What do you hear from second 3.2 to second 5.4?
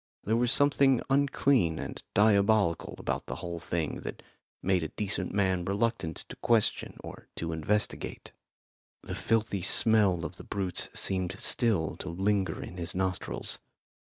the whole thing that made a decent